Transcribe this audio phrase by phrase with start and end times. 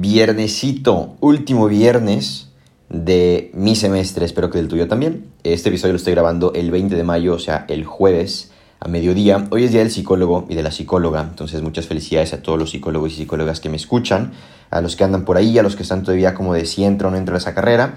[0.00, 2.50] Viernesito, último viernes
[2.88, 5.26] de mi semestre, espero que del tuyo también.
[5.42, 9.48] Este episodio lo estoy grabando el 20 de mayo, o sea, el jueves a mediodía.
[9.50, 12.70] Hoy es día del psicólogo y de la psicóloga, entonces muchas felicidades a todos los
[12.70, 14.34] psicólogos y psicólogas que me escuchan,
[14.70, 17.08] a los que andan por ahí, a los que están todavía como de si entro
[17.08, 17.96] o no entro a esa carrera,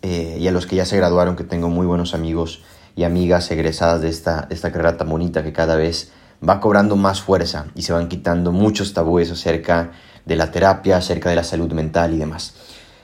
[0.00, 2.62] eh, y a los que ya se graduaron, que tengo muy buenos amigos
[2.96, 6.12] y amigas egresadas de esta, esta carrera tan bonita que cada vez
[6.48, 11.30] va cobrando más fuerza y se van quitando muchos tabúes acerca de la terapia, acerca
[11.30, 12.54] de la salud mental y demás.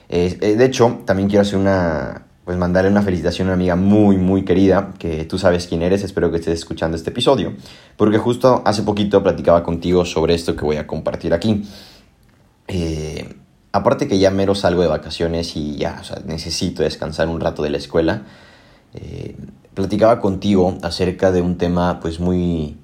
[0.09, 3.75] Eh, eh, de hecho, también quiero hacer una, pues mandarle una felicitación a una amiga
[3.75, 7.53] muy, muy querida, que tú sabes quién eres, espero que estés escuchando este episodio,
[7.95, 11.63] porque justo hace poquito platicaba contigo sobre esto que voy a compartir aquí.
[12.67, 13.35] Eh,
[13.71, 17.77] aparte que ya mero salgo de vacaciones y ya, necesito descansar un rato de la
[17.77, 18.23] escuela,
[19.75, 22.77] platicaba contigo acerca de un tema pues muy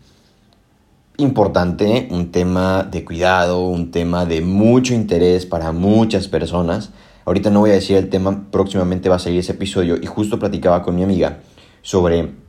[1.18, 6.92] importante, un tema de cuidado, un tema de mucho interés para muchas personas.
[7.26, 10.40] Ahorita no voy a decir el tema, próximamente va a salir ese episodio y justo
[10.40, 11.40] platicaba con mi amiga
[11.82, 12.45] sobre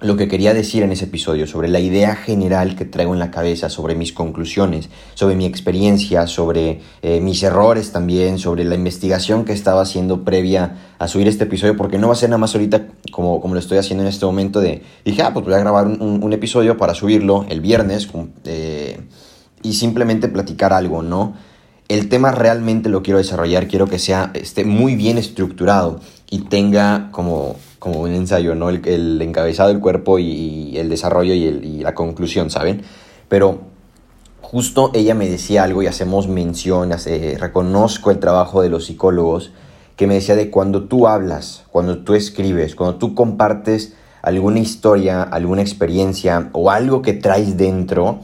[0.00, 3.32] lo que quería decir en ese episodio, sobre la idea general que traigo en la
[3.32, 9.44] cabeza, sobre mis conclusiones, sobre mi experiencia, sobre eh, mis errores también, sobre la investigación
[9.44, 12.54] que estaba haciendo previa a subir este episodio, porque no va a ser nada más
[12.54, 15.58] ahorita como, como lo estoy haciendo en este momento de, dije, ah, pues voy a
[15.58, 18.08] grabar un, episodio para subirlo el viernes
[18.44, 19.00] eh,
[19.62, 21.34] y simplemente platicar algo, ¿no?
[21.88, 26.00] El tema realmente lo quiero desarrollar, quiero que sea, esté muy bien estructurado
[26.30, 28.70] y tenga como como un ensayo, ¿no?
[28.70, 32.82] El, encabezado, el cuerpo y, el desarrollo y, la conclusión, ¿saben?
[33.28, 33.60] Pero
[34.40, 36.90] justo ella me decía algo y hacemos mención,
[37.38, 39.52] reconozco el trabajo de los psicólogos,
[39.96, 45.22] que me decía de cuando tú hablas, cuando tú escribes, cuando tú compartes alguna historia,
[45.22, 48.20] alguna experiencia o algo que traes dentro,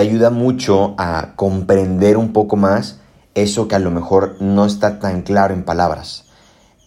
[0.00, 3.00] ayuda mucho a comprender un poco más
[3.34, 6.24] eso que a lo mejor no está tan claro en palabras.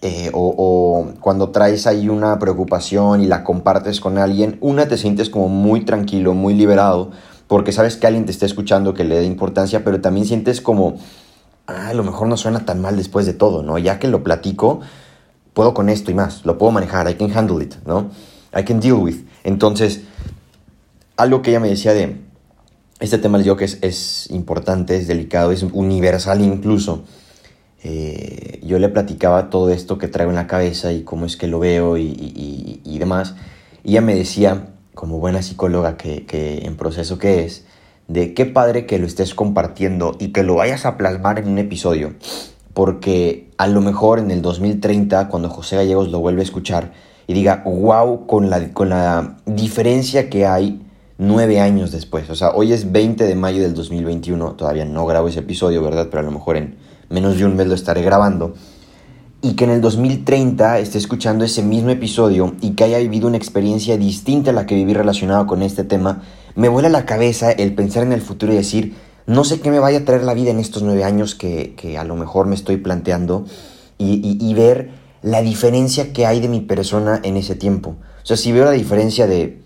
[0.02, 5.30] Eh, o, cuando traes ahí una preocupación y la compartes con alguien, una te sientes
[5.30, 7.12] como muy tranquilo, muy liberado,
[7.48, 10.98] porque sabes que alguien te está escuchando, que le da importancia, pero también sientes como,
[11.68, 13.78] ah, a lo mejor no suena tan mal después de todo, ¿no?
[13.78, 14.82] Ya que lo platico,
[15.54, 18.10] puedo con esto y más, lo puedo manejar, I can handle it, ¿no?
[18.54, 19.24] I can deal with.
[19.46, 20.02] Entonces,
[21.16, 22.20] algo que ella me decía de,
[23.00, 27.04] este tema yo que es, es importante, es delicado, es universal incluso
[27.84, 31.48] eh, yo le platicaba todo esto que traigo en la cabeza y cómo es que
[31.48, 33.36] lo veo y, demás.
[33.84, 36.26] Y ella me decía, como buena psicóloga que,
[36.64, 37.66] en proceso que es,
[38.08, 41.58] de qué padre que lo estés compartiendo y que lo vayas a plasmar en un
[41.58, 42.14] episodio.
[42.74, 46.94] Porque a lo mejor en el 2030, cuando José Gallegos lo vuelve a escuchar
[47.28, 50.82] y diga, wow, con la, con la diferencia que hay
[51.18, 52.30] nueve años después.
[52.30, 56.08] O sea, hoy es 20 de mayo del 2021, todavía no grabo ese episodio, ¿verdad?
[56.10, 56.78] Pero a lo mejor en
[57.10, 58.54] menos de un mes lo estaré grabando,
[59.42, 63.36] y que en el 2030 esté escuchando ese mismo episodio y que haya vivido una
[63.36, 66.24] experiencia distinta a la que viví relacionado con este tema,
[66.56, 68.96] me vuela la cabeza el pensar en el futuro y decir,
[69.28, 72.06] no sé qué me vaya a traer la vida en estos nueve años que, a
[72.06, 73.46] lo mejor me estoy planteando
[73.98, 74.92] y, y ver
[75.22, 77.98] la diferencia que hay de mi persona en ese tiempo.
[78.24, 79.63] O sea, si veo la diferencia de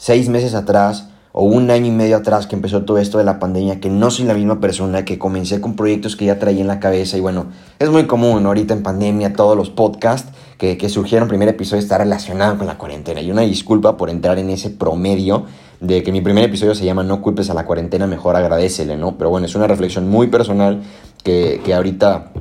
[0.00, 3.38] seis meses atrás o un año y medio atrás que empezó todo esto de la
[3.38, 6.68] pandemia, que no soy la misma persona, que comencé con proyectos que ya traía en
[6.68, 10.88] la cabeza y bueno, es muy común ahorita en pandemia todos los podcasts que, que
[10.88, 14.70] surgieron, primer episodio está relacionado con la cuarentena y una disculpa por entrar en ese
[14.70, 15.44] promedio
[15.80, 19.18] de que mi primer episodio se llama No culpes a la cuarentena, mejor agradecele, ¿no?
[19.18, 20.82] Pero bueno, es una reflexión muy personal
[21.22, 22.32] que, que ahorita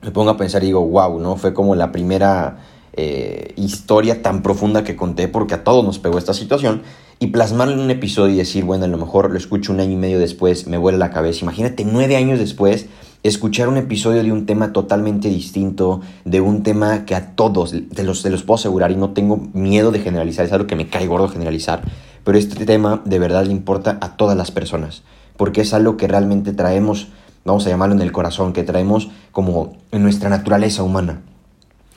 [0.00, 1.36] me pongo a pensar y digo, wow, ¿no?
[1.36, 2.56] Fue como la primera
[2.94, 6.82] eh, historia tan profunda que conté porque a todos nos pegó esta situación
[7.18, 9.92] y plasmarlo en un episodio y decir, bueno, a lo mejor lo escucho un año
[9.92, 11.40] y medio después, me vuela la cabeza.
[11.42, 12.86] Imagínate nueve años después
[13.22, 18.02] escuchar un episodio de un tema totalmente distinto, de un tema que a todos, de
[18.02, 21.06] los, los puedo asegurar y no tengo miedo de generalizar, es algo que me cae
[21.06, 21.82] gordo generalizar,
[22.24, 25.02] pero este tema de verdad le importa a todas las personas,
[25.36, 27.08] porque es algo que realmente traemos,
[27.44, 31.22] vamos a llamarlo en el corazón, que traemos como en nuestra naturaleza humana.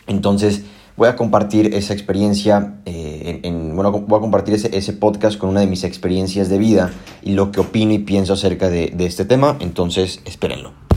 [0.07, 0.63] Entonces,
[0.97, 5.49] voy a compartir esa experiencia, eh, en, bueno, voy a compartir ese, ese, podcast con
[5.49, 9.05] una de mis experiencias de vida y lo que opino y pienso acerca de, de
[9.05, 10.84] este tema, entonces espérenlo.